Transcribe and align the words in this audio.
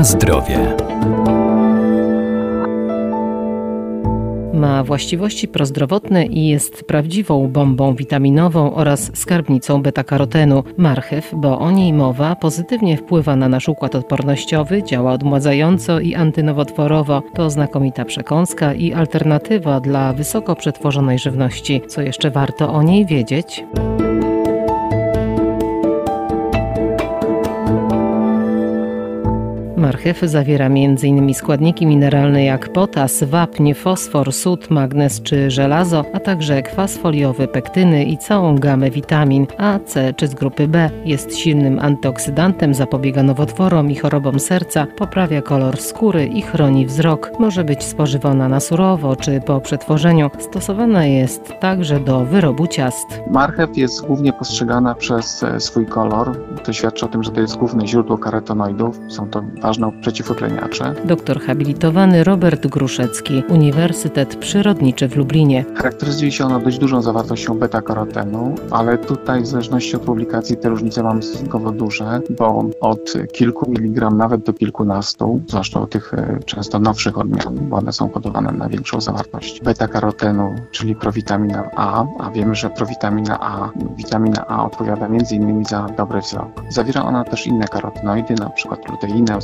Na 0.00 0.04
zdrowie. 0.04 0.76
Ma 4.54 4.84
właściwości 4.84 5.48
prozdrowotne 5.48 6.26
i 6.26 6.48
jest 6.48 6.84
prawdziwą 6.84 7.48
bombą 7.48 7.94
witaminową 7.94 8.74
oraz 8.74 9.10
skarbnicą 9.14 9.82
beta-karotenu. 9.82 10.64
Marchew, 10.76 11.34
bo 11.36 11.58
o 11.58 11.70
niej 11.70 11.92
mowa, 11.92 12.36
pozytywnie 12.36 12.96
wpływa 12.96 13.36
na 13.36 13.48
nasz 13.48 13.68
układ 13.68 13.94
odpornościowy, 13.94 14.82
działa 14.82 15.12
odmładzająco 15.12 16.00
i 16.00 16.14
antynowotworowo. 16.14 17.22
To 17.34 17.50
znakomita 17.50 18.04
przekąska 18.04 18.74
i 18.74 18.92
alternatywa 18.92 19.80
dla 19.80 20.12
wysoko 20.12 20.56
przetworzonej 20.56 21.18
żywności. 21.18 21.82
Co 21.88 22.02
jeszcze 22.02 22.30
warto 22.30 22.72
o 22.72 22.82
niej 22.82 23.06
wiedzieć? 23.06 23.64
Marchew 29.90 30.20
zawiera 30.20 30.66
m.in. 30.66 31.34
składniki 31.34 31.86
mineralne 31.86 32.44
jak 32.44 32.72
potas, 32.72 33.24
wapń, 33.24 33.74
fosfor, 33.74 34.32
sód, 34.32 34.70
magnez 34.70 35.22
czy 35.22 35.50
żelazo, 35.50 36.04
a 36.12 36.20
także 36.20 36.62
kwas 36.62 36.98
foliowy, 36.98 37.48
pektyny 37.48 38.04
i 38.04 38.18
całą 38.18 38.58
gamę 38.58 38.90
witamin 38.90 39.46
A, 39.58 39.78
C 39.78 40.14
czy 40.14 40.26
z 40.26 40.34
grupy 40.34 40.68
B. 40.68 40.90
Jest 41.04 41.36
silnym 41.36 41.78
antyoksydantem, 41.78 42.74
zapobiega 42.74 43.22
nowotworom 43.22 43.90
i 43.90 43.96
chorobom 43.96 44.40
serca, 44.40 44.86
poprawia 44.98 45.42
kolor 45.42 45.80
skóry 45.80 46.26
i 46.26 46.42
chroni 46.42 46.86
wzrok. 46.86 47.30
Może 47.38 47.64
być 47.64 47.84
spożywana 47.84 48.48
na 48.48 48.60
surowo 48.60 49.16
czy 49.16 49.40
po 49.40 49.60
przetworzeniu. 49.60 50.30
Stosowana 50.38 51.04
jest 51.04 51.54
także 51.60 52.00
do 52.00 52.24
wyrobu 52.24 52.66
ciast. 52.66 53.06
Marchew 53.30 53.76
jest 53.76 54.06
głównie 54.06 54.32
postrzegana 54.32 54.94
przez 54.94 55.42
e, 55.42 55.60
swój 55.60 55.86
kolor. 55.86 56.36
To 56.64 56.72
świadczy 56.72 57.06
o 57.06 57.08
tym, 57.08 57.22
że 57.22 57.30
to 57.30 57.40
jest 57.40 57.56
główne 57.56 57.86
źródło 57.86 58.18
karotenoidów. 58.18 59.00
Są 59.08 59.30
to 59.30 59.42
ważne 59.62 59.80
przeciwutleniacze. 59.92 60.94
Doktor 61.04 61.40
habilitowany 61.40 62.24
Robert 62.24 62.66
Gruszecki, 62.66 63.42
Uniwersytet 63.48 64.36
Przyrodniczy 64.36 65.08
w 65.08 65.16
Lublinie. 65.16 65.64
Charakteryzuje 65.74 66.32
się 66.32 66.44
ona 66.44 66.58
dość 66.58 66.78
dużą 66.78 67.02
zawartością 67.02 67.58
beta-karotenu, 67.58 68.54
ale 68.70 68.98
tutaj 68.98 69.42
w 69.42 69.46
zależności 69.46 69.96
od 69.96 70.02
publikacji 70.02 70.56
te 70.56 70.68
różnice 70.68 71.02
mamy 71.02 71.22
stosunkowo 71.22 71.72
duże, 71.72 72.20
bo 72.38 72.64
od 72.80 73.12
kilku 73.32 73.70
miligram 73.70 74.16
nawet 74.16 74.42
do 74.42 74.52
kilkunastu, 74.52 75.40
zwłaszcza 75.48 75.80
u 75.80 75.86
tych 75.86 76.14
e, 76.14 76.38
często 76.46 76.78
nowszych 76.78 77.18
odmian, 77.18 77.58
bo 77.60 77.76
one 77.76 77.92
są 77.92 78.08
kodowane 78.08 78.52
na 78.52 78.68
większą 78.68 79.00
zawartość 79.00 79.60
beta-karotenu, 79.62 80.54
czyli 80.70 80.96
prowitamina 80.96 81.70
A, 81.76 82.04
a 82.18 82.30
wiemy, 82.30 82.54
że 82.54 82.70
prowitamina 82.70 83.40
A, 83.40 83.70
witamina 83.96 84.46
A 84.46 84.64
odpowiada 84.64 85.06
m.in. 85.06 85.64
za 85.64 85.86
dobry 85.96 86.20
wzrok. 86.20 86.62
Zawiera 86.68 87.02
ona 87.02 87.24
też 87.24 87.46
inne 87.46 87.68
karotenoidy, 87.68 88.34
np. 88.34 88.76
luteinę, 88.90 89.38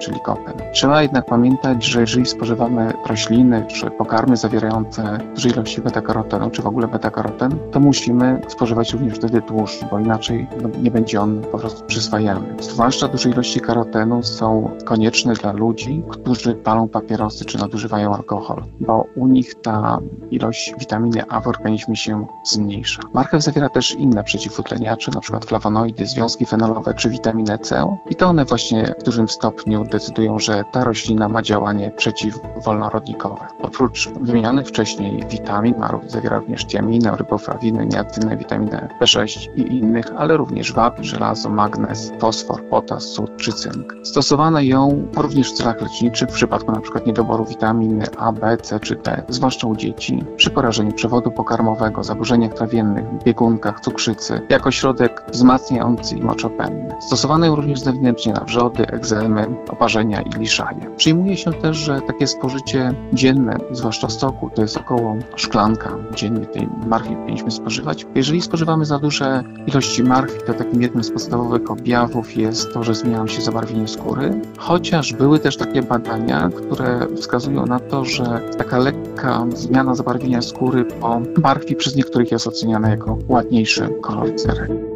czyli 0.00 0.20
kopen. 0.20 0.54
Trzeba 0.72 1.02
jednak 1.02 1.26
pamiętać, 1.26 1.84
że 1.84 2.00
jeżeli 2.00 2.26
spożywamy 2.26 2.92
rośliny 3.06 3.64
czy 3.68 3.90
pokarmy 3.90 4.36
zawierające 4.36 5.18
duże 5.34 5.48
ilości 5.48 5.82
beta-karotenu, 5.82 6.50
czy 6.50 6.62
w 6.62 6.66
ogóle 6.66 6.88
beta-karoten, 6.88 7.50
to 7.72 7.80
musimy 7.80 8.42
spożywać 8.48 8.92
również 8.92 9.14
wtedy 9.14 9.42
tłuszcz, 9.42 9.84
bo 9.90 9.98
inaczej 9.98 10.46
no, 10.62 10.68
nie 10.82 10.90
będzie 10.90 11.20
on 11.20 11.42
po 11.52 11.58
prostu 11.58 11.84
przyswajany. 11.84 12.54
Zwłaszcza 12.60 13.08
duże 13.08 13.30
ilości 13.30 13.60
karotenu 13.60 14.22
są 14.22 14.70
konieczne 14.84 15.34
dla 15.34 15.52
ludzi, 15.52 16.02
którzy 16.08 16.54
palą 16.54 16.88
papierosy 16.88 17.44
czy 17.44 17.58
nadużywają 17.58 18.14
alkohol, 18.14 18.62
bo 18.80 19.04
u 19.16 19.26
nich 19.26 19.54
ta 19.54 19.98
ilość 20.30 20.74
witaminy 20.78 21.24
A 21.28 21.40
w 21.40 21.48
organizmie 21.48 21.96
się 21.96 22.26
zmniejsza. 22.44 23.02
Marchew 23.12 23.42
zawiera 23.42 23.68
też 23.68 23.94
inne 23.94 24.24
przeciwutleniacze, 24.24 25.12
np. 25.14 25.46
flawonoidy, 25.46 26.06
związki 26.06 26.46
fenolowe 26.46 26.94
czy 26.94 27.10
witaminę 27.10 27.58
C 27.58 27.96
i 28.10 28.14
to 28.14 28.26
one 28.26 28.44
właśnie 28.44 28.94
w 29.00 29.02
dużym 29.02 29.28
stopniu 29.28 29.45
decydują, 29.90 30.38
że 30.38 30.64
ta 30.72 30.84
roślina 30.84 31.28
ma 31.28 31.42
działanie 31.42 31.90
przeciwwolnorodnikowe. 31.90 33.46
Oprócz 33.62 34.08
wymienionych 34.08 34.66
wcześniej 34.66 35.24
witamin, 35.30 35.74
ma, 35.78 36.00
zawiera 36.06 36.38
również 36.38 36.66
tiaminę, 36.66 37.16
ryboflawiny, 37.16 37.86
niacynę, 37.86 38.36
witaminę 38.36 38.88
B6 39.00 39.48
i 39.56 39.78
innych, 39.78 40.06
ale 40.16 40.36
również 40.36 40.72
wapń, 40.72 41.04
żelazo, 41.04 41.48
magnez, 41.48 42.12
fosfor, 42.18 42.64
potas, 42.64 43.04
sód 43.04 43.30
czy 43.36 43.52
cynk. 43.52 43.94
Stosowano 44.02 44.60
ją 44.60 45.06
również 45.16 45.52
w 45.52 45.56
celach 45.56 45.80
leczniczych 45.80 46.28
w 46.28 46.32
przypadku 46.32 46.72
np. 46.72 47.00
niedoboru 47.06 47.44
witaminy 47.44 48.04
A, 48.18 48.32
B, 48.32 48.56
C 48.56 48.80
czy 48.80 48.96
D, 48.96 49.22
zwłaszcza 49.28 49.66
u 49.66 49.76
dzieci, 49.76 50.24
przy 50.36 50.50
porażeniu 50.50 50.92
przewodu 50.92 51.30
pokarmowego, 51.30 52.04
zaburzeniach 52.04 52.54
trawiennych, 52.54 53.04
biegunkach, 53.24 53.80
cukrzycy, 53.80 54.40
jako 54.48 54.70
środek 54.70 55.22
wzmacniający 55.32 56.16
i 56.16 56.22
moczopędny. 56.22 56.94
Stosowano 57.00 57.46
ją 57.46 57.56
również 57.56 57.80
zewnętrznie 57.80 58.32
na 58.32 58.40
wrzody, 58.40 58.86
egzemy, 58.86 59.35
oparzenia 59.68 60.22
i 60.22 60.30
liszaje. 60.38 60.90
Przyjmuje 60.96 61.36
się 61.36 61.52
też, 61.52 61.76
że 61.76 62.00
takie 62.00 62.26
spożycie 62.26 62.92
dzienne, 63.12 63.56
zwłaszcza 63.70 64.08
soku, 64.08 64.50
to 64.54 64.62
jest 64.62 64.76
około 64.76 65.16
szklanka 65.36 65.90
dziennie 66.14 66.46
tej 66.46 66.68
marchwi 66.86 67.16
powinniśmy 67.16 67.50
spożywać. 67.50 68.06
Jeżeli 68.14 68.40
spożywamy 68.40 68.84
za 68.84 68.98
duże 68.98 69.42
ilości 69.66 70.02
marchwi, 70.02 70.40
to 70.46 70.54
takim 70.54 70.82
jednym 70.82 71.04
z 71.04 71.10
podstawowych 71.10 71.70
objawów 71.70 72.36
jest 72.36 72.72
to, 72.72 72.84
że 72.84 72.94
zmienia 72.94 73.26
się 73.26 73.42
zabarwienie 73.42 73.88
skóry, 73.88 74.40
chociaż 74.58 75.12
były 75.12 75.38
też 75.38 75.56
takie 75.56 75.82
badania, 75.82 76.50
które 76.56 77.06
wskazują 77.16 77.66
na 77.66 77.80
to, 77.80 78.04
że 78.04 78.40
taka 78.58 78.78
lekka 78.78 79.46
zmiana 79.54 79.94
zabarwienia 79.94 80.42
skóry 80.42 80.84
po 80.84 81.20
marchwi 81.42 81.76
przez 81.76 81.96
niektórych 81.96 82.32
jest 82.32 82.46
oceniana 82.46 82.88
jako 82.88 83.18
ładniejszy 83.28 83.88
kolor 84.02 84.34
cery. 84.34 84.95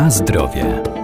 Na 0.00 0.10
zdrowie. 0.10 0.99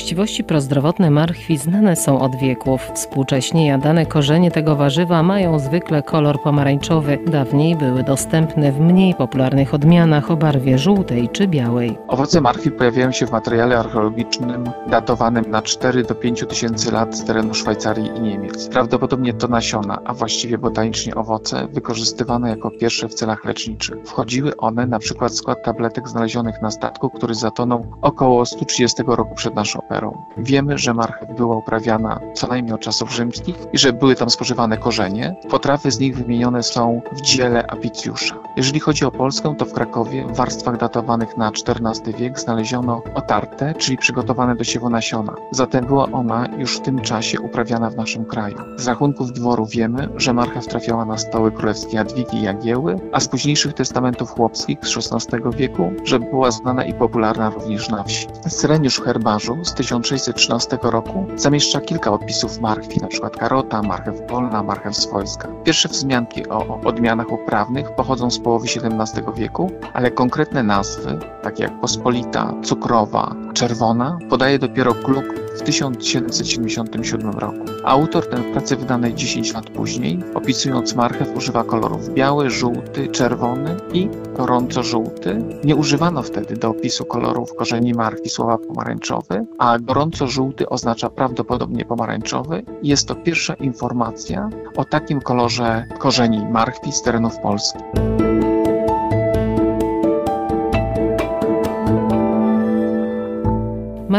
Właściwości 0.00 0.44
prozdrowotne 0.44 1.10
marchwi 1.10 1.58
znane 1.58 1.96
są 1.96 2.20
od 2.20 2.36
wieków. 2.36 2.90
Współcześnie 2.94 3.66
jadane 3.66 4.06
korzenie 4.06 4.50
tego 4.50 4.76
warzywa 4.76 5.22
mają 5.22 5.58
zwykle 5.58 6.02
kolor 6.02 6.42
pomarańczowy. 6.42 7.18
Dawniej 7.26 7.76
były 7.76 8.02
dostępne 8.02 8.72
w 8.72 8.80
mniej 8.80 9.14
popularnych 9.14 9.74
odmianach 9.74 10.30
o 10.30 10.36
barwie 10.36 10.78
żółtej 10.78 11.28
czy 11.28 11.48
białej. 11.48 11.98
Owoce 12.08 12.40
marchwi 12.40 12.70
pojawiają 12.70 13.12
się 13.12 13.26
w 13.26 13.32
materiale 13.32 13.78
archeologicznym 13.78 14.64
datowanym 14.90 15.44
na 15.50 15.62
4 15.62 16.02
do 16.02 16.14
5 16.14 16.44
tysięcy 16.48 16.92
lat 16.92 17.16
z 17.16 17.24
terenu 17.24 17.54
Szwajcarii 17.54 18.10
i 18.16 18.20
Niemiec. 18.20 18.68
Prawdopodobnie 18.68 19.34
to 19.34 19.48
nasiona, 19.48 19.98
a 20.04 20.14
właściwie 20.14 20.58
botanicznie 20.58 21.14
owoce, 21.14 21.68
wykorzystywane 21.72 22.50
jako 22.50 22.70
pierwsze 22.70 23.08
w 23.08 23.14
celach 23.14 23.44
leczniczych. 23.44 23.96
Wchodziły 24.04 24.56
one 24.56 24.86
na 24.86 24.98
przykład 24.98 25.32
w 25.32 25.36
skład 25.36 25.64
tabletek 25.64 26.08
znalezionych 26.08 26.62
na 26.62 26.70
statku, 26.70 27.10
który 27.10 27.34
zatonął 27.34 27.86
około 28.02 28.46
130 28.46 29.02
roku 29.06 29.34
przed 29.34 29.54
naszą 29.54 29.80
operą. 29.90 30.22
Wiemy, 30.36 30.78
że 30.78 30.94
marchew 30.94 31.36
była 31.36 31.56
uprawiana 31.56 32.20
co 32.34 32.46
najmniej 32.46 32.74
od 32.74 32.80
czasów 32.80 33.12
rzymskich 33.12 33.56
i 33.72 33.78
że 33.78 33.92
były 33.92 34.14
tam 34.14 34.30
spożywane 34.30 34.76
korzenie. 34.76 35.36
Potrawy 35.50 35.90
z 35.90 36.00
nich 36.00 36.16
wymienione 36.16 36.62
są 36.62 37.00
w 37.12 37.20
dziele 37.20 37.66
Apicjusza. 37.66 38.34
Jeżeli 38.56 38.80
chodzi 38.80 39.04
o 39.04 39.10
Polskę, 39.10 39.54
to 39.58 39.64
w 39.64 39.72
Krakowie 39.72 40.26
w 40.26 40.36
warstwach 40.36 40.76
datowanych 40.76 41.36
na 41.36 41.48
XIV 41.66 42.18
wiek 42.18 42.38
znaleziono 42.40 43.02
otarte, 43.14 43.74
czyli 43.74 43.98
przygotowane 43.98 44.56
do 44.56 44.64
siewu 44.64 44.90
nasiona. 44.90 45.34
Zatem 45.50 45.86
była 45.86 46.04
ona 46.12 46.48
już 46.58 46.76
w 46.76 46.80
tym 46.80 47.00
czasie 47.00 47.40
uprawiana 47.40 47.90
w 47.90 47.96
naszym 47.96 48.24
kraju. 48.24 48.56
Z 48.76 48.86
rachunków 48.86 49.32
dworu 49.32 49.66
wiemy, 49.66 50.08
że 50.16 50.32
marchew 50.32 50.66
trafiała 50.66 51.04
na 51.04 51.18
stoły 51.18 51.52
królewskie 51.52 51.96
Jadwigi 51.96 52.36
i 52.36 52.42
Jagieły, 52.42 53.00
a 53.12 53.20
z 53.20 53.28
późniejszych 53.28 53.74
testamentów 53.74 54.30
chłopskich 54.30 54.78
z 54.82 54.96
XVI 54.96 55.38
wieku, 55.56 55.92
że 56.04 56.20
była 56.20 56.50
znana 56.50 56.84
i 56.84 56.94
popularna 56.94 57.50
również 57.50 57.88
na 57.88 58.02
wsi. 58.02 58.26
Syreniusz 58.48 59.00
herbarzu 59.00 59.56
z 59.70 59.74
1613 59.74 60.78
roku 60.82 61.26
zamieszcza 61.36 61.80
kilka 61.80 62.12
odpisów 62.12 62.60
marchwi, 62.60 62.98
np. 63.00 63.30
karota, 63.30 63.82
marchew 63.82 64.20
polna, 64.22 64.62
marchew 64.62 64.96
swojska. 64.96 65.48
Pierwsze 65.64 65.88
wzmianki 65.88 66.48
o 66.48 66.80
odmianach 66.84 67.32
uprawnych 67.32 67.94
pochodzą 67.94 68.30
z 68.30 68.38
połowy 68.38 68.66
XVII 68.66 69.22
wieku, 69.36 69.70
ale 69.92 70.10
konkretne 70.10 70.62
nazwy, 70.62 71.18
takie 71.42 71.62
jak 71.62 71.80
pospolita, 71.80 72.54
cukrowa, 72.64 73.34
czerwona, 73.54 74.18
podaje 74.30 74.58
dopiero 74.58 74.94
Kluk 74.94 75.39
w 75.56 75.62
1777 75.62 77.30
roku. 77.30 77.64
Autor 77.84 78.26
ten 78.26 78.42
w 78.42 78.52
pracy 78.52 78.76
wydanej 78.76 79.14
10 79.14 79.54
lat 79.54 79.70
później, 79.70 80.18
opisując 80.34 80.94
marchew, 80.94 81.36
używa 81.36 81.64
kolorów 81.64 82.14
biały, 82.14 82.50
żółty, 82.50 83.08
czerwony 83.08 83.76
i 83.92 84.08
gorąco-żółty. 84.36 85.42
Nie 85.64 85.76
używano 85.76 86.22
wtedy 86.22 86.56
do 86.56 86.70
opisu 86.70 87.04
kolorów 87.04 87.54
korzeni 87.54 87.94
marchwi 87.94 88.28
słowa 88.28 88.58
pomarańczowy, 88.58 89.46
a 89.58 89.78
gorąco-żółty 89.78 90.68
oznacza 90.68 91.10
prawdopodobnie 91.10 91.84
pomarańczowy. 91.84 92.62
Jest 92.82 93.08
to 93.08 93.14
pierwsza 93.14 93.54
informacja 93.54 94.50
o 94.76 94.84
takim 94.84 95.20
kolorze 95.20 95.84
korzeni 95.98 96.46
marchwi 96.46 96.92
z 96.92 97.02
terenów 97.02 97.38
Polski. 97.38 97.78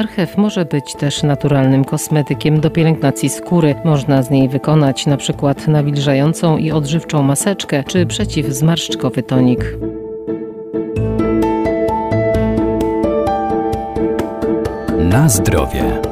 Marchew 0.01 0.37
może 0.37 0.65
być 0.65 0.95
też 0.95 1.23
naturalnym 1.23 1.85
kosmetykiem 1.85 2.59
do 2.59 2.69
pielęgnacji 2.69 3.29
skóry. 3.29 3.75
Można 3.85 4.23
z 4.23 4.29
niej 4.29 4.49
wykonać 4.49 5.07
np. 5.07 5.33
Na 5.67 5.67
nawilżającą 5.67 6.57
i 6.57 6.71
odżywczą 6.71 7.23
maseczkę 7.23 7.83
czy 7.83 8.05
przeciwzmarszczkowy 8.05 9.23
tonik. 9.23 9.77
Na 14.99 15.29
zdrowie. 15.29 16.10